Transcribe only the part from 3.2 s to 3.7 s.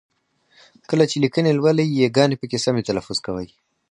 کوئ!